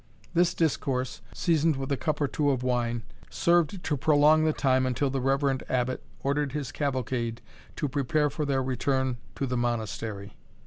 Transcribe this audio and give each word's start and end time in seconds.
This 0.33 0.55
discourse, 0.55 1.21
seasoned 1.31 1.75
with 1.75 1.91
a 1.91 1.95
cup 1.95 2.19
or 2.21 2.27
two 2.27 2.49
of 2.49 2.63
wine, 2.63 3.03
served 3.29 3.83
to 3.83 3.95
prolong 3.95 4.45
the 4.45 4.51
time 4.51 4.87
until 4.87 5.11
the 5.11 5.21
reverend 5.21 5.61
Abbot 5.69 6.01
ordered 6.21 6.53
his 6.53 6.71
cavalcade 6.71 7.39
to 7.75 7.87
prepare 7.87 8.31
for 8.31 8.43
their 8.43 8.63
return 8.63 9.17
to 9.35 9.45
the 9.45 9.57
Monastery. 9.57 10.33